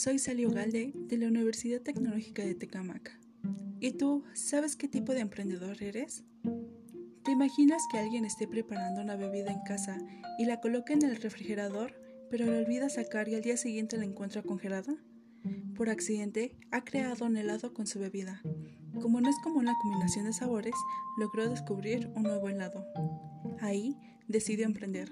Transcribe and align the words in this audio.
soy 0.00 0.18
Salio 0.18 0.50
Galde 0.50 0.94
de 0.94 1.18
la 1.18 1.26
Universidad 1.26 1.82
Tecnológica 1.82 2.42
de 2.42 2.54
Tecamac. 2.54 3.20
¿Y 3.80 3.98
tú 3.98 4.24
sabes 4.32 4.74
qué 4.74 4.88
tipo 4.88 5.12
de 5.12 5.20
emprendedor 5.20 5.82
eres? 5.82 6.24
¿Te 7.22 7.32
imaginas 7.32 7.82
que 7.92 7.98
alguien 7.98 8.24
esté 8.24 8.48
preparando 8.48 9.02
una 9.02 9.16
bebida 9.16 9.52
en 9.52 9.60
casa 9.60 9.98
y 10.38 10.46
la 10.46 10.58
coloque 10.58 10.94
en 10.94 11.02
el 11.02 11.16
refrigerador, 11.16 12.00
pero 12.30 12.46
la 12.46 12.60
olvida 12.60 12.88
sacar 12.88 13.28
y 13.28 13.34
al 13.34 13.42
día 13.42 13.58
siguiente 13.58 13.98
la 13.98 14.06
encuentra 14.06 14.42
congelada? 14.42 14.96
Por 15.76 15.90
accidente, 15.90 16.56
ha 16.70 16.82
creado 16.82 17.26
un 17.26 17.36
helado 17.36 17.74
con 17.74 17.86
su 17.86 17.98
bebida. 17.98 18.40
Como 19.02 19.20
no 19.20 19.28
es 19.28 19.36
como 19.42 19.58
una 19.58 19.76
combinación 19.82 20.24
de 20.24 20.32
sabores, 20.32 20.74
logró 21.18 21.46
descubrir 21.46 22.10
un 22.16 22.22
nuevo 22.22 22.48
helado. 22.48 22.86
Ahí 23.60 23.98
decidió 24.28 24.64
emprender, 24.64 25.10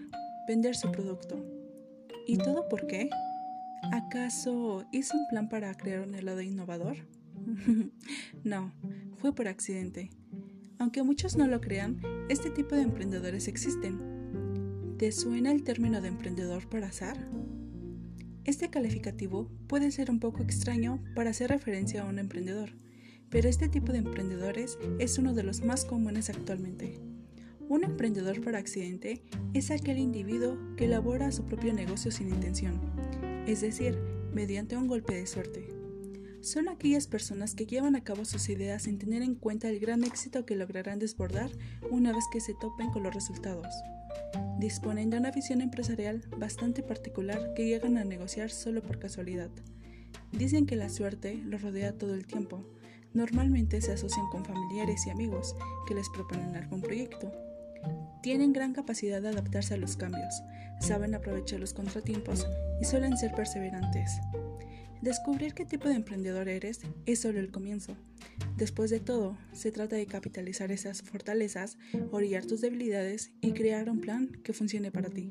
vender 0.48 0.74
su 0.77 0.91
producto. 0.91 1.45
¿Y 2.27 2.38
todo 2.38 2.70
por 2.70 2.86
qué? 2.86 3.10
¿Acaso 3.92 4.84
hizo 4.92 5.16
un 5.16 5.27
plan 5.28 5.48
para 5.48 5.74
crear 5.74 6.06
un 6.06 6.14
helado 6.14 6.42
innovador? 6.42 6.96
no, 8.45 8.73
fue 9.16 9.34
por 9.34 9.48
accidente. 9.48 10.10
Aunque 10.78 11.02
muchos 11.02 11.37
no 11.37 11.46
lo 11.46 11.60
crean, 11.60 12.01
este 12.28 12.51
tipo 12.51 12.74
de 12.74 12.82
emprendedores 12.82 13.48
existen. 13.48 14.96
¿Te 14.98 15.12
suena 15.12 15.52
el 15.52 15.64
término 15.64 16.01
de 16.01 16.09
emprendedor 16.09 16.68
por 16.68 16.84
azar? 16.84 17.16
Este 18.45 18.70
calificativo 18.70 19.51
puede 19.66 19.90
ser 19.90 20.10
un 20.10 20.20
poco 20.20 20.42
extraño 20.42 21.02
para 21.15 21.30
hacer 21.30 21.51
referencia 21.51 22.02
a 22.02 22.06
un 22.06 22.18
emprendedor, 22.18 22.70
pero 23.30 23.48
este 23.48 23.68
tipo 23.68 23.92
de 23.92 23.98
emprendedores 23.98 24.79
es 24.98 25.18
uno 25.18 25.34
de 25.34 25.42
los 25.42 25.62
más 25.62 25.84
comunes 25.84 26.30
actualmente. 26.30 27.01
Un 27.68 27.84
emprendedor 27.84 28.40
por 28.40 28.56
accidente 28.56 29.23
es 29.52 29.70
aquel 29.70 29.98
individuo 29.98 30.56
que 30.76 30.87
elabora 30.87 31.30
su 31.32 31.45
propio 31.45 31.74
negocio 31.74 32.10
sin 32.10 32.29
intención, 32.29 32.80
es 33.49 33.63
decir, 33.63 33.99
mediante 34.32 34.77
un 34.77 34.87
golpe 34.87 35.15
de 35.15 35.27
suerte 35.27 35.79
son 36.41 36.68
aquellas 36.68 37.07
personas 37.07 37.55
que 37.55 37.66
llevan 37.66 37.96
a 37.96 38.05
cabo 38.05 38.24
sus 38.24 38.49
ideas 38.49 38.85
sin 38.85 38.99
tener 38.99 39.23
en 39.23 39.35
cuenta 39.35 39.68
el 39.68 39.80
gran 39.80 40.05
éxito 40.05 40.46
que 40.46 40.55
lograrán 40.55 40.99
desbordar 40.99 41.51
una 41.90 42.13
vez 42.13 42.24
que 42.32 42.40
se 42.40 42.55
topen 42.55 42.90
con 42.90 43.02
los 43.02 43.15
resultados. 43.15 43.66
Disponen 44.59 45.10
de 45.10 45.18
una 45.18 45.30
visión 45.30 45.60
empresarial 45.60 46.23
bastante 46.38 46.82
particular 46.82 47.55
que 47.55 47.66
llegan 47.66 47.96
a 47.96 48.05
negociar 48.05 48.51
solo 48.51 48.82
por 48.82 48.99
casualidad. 48.99 49.51
Dicen 50.33 50.66
que 50.66 50.77
la 50.77 50.88
suerte 50.88 51.35
los 51.45 51.62
rodea 51.62 51.99
todo 51.99 52.15
el 52.15 52.27
tiempo. 52.27 52.65
Normalmente 53.15 53.80
se 53.80 53.93
asocian 53.93 54.29
con 54.30 54.45
familiares 54.45 55.07
y 55.07 55.10
amigos 55.10 55.57
que 55.88 55.95
les 55.95 56.09
proponen 56.10 56.55
algún 56.55 56.83
proyecto. 56.83 57.33
Tienen 58.23 58.52
gran 58.52 58.73
capacidad 58.73 59.23
de 59.23 59.29
adaptarse 59.29 59.74
a 59.74 59.76
los 59.79 59.96
cambios, 59.96 60.43
saben 60.80 61.15
aprovechar 61.15 61.60
los 61.60 61.74
contratiempos 61.74 62.46
y 62.80 62.84
suelen 62.84 63.16
ser 63.16 63.32
perseverantes. 63.32 64.19
Descubrir 65.00 65.54
qué 65.54 65.65
tipo 65.65 65.88
de 65.88 65.94
emprendedor 65.94 66.49
eres 66.49 66.81
es 67.06 67.21
solo 67.21 67.38
el 67.38 67.53
comienzo. 67.53 67.97
Después 68.56 68.91
de 68.91 68.99
todo, 68.99 69.38
se 69.53 69.71
trata 69.71 69.94
de 69.94 70.06
capitalizar 70.06 70.72
esas 70.72 71.03
fortalezas, 71.03 71.78
orillar 72.10 72.44
tus 72.44 72.60
debilidades 72.60 73.31
y 73.41 73.53
crear 73.53 73.88
un 73.91 74.00
plan 74.00 74.28
que 74.43 74.53
funcione 74.53 74.91
para 74.91 75.09
ti. 75.09 75.31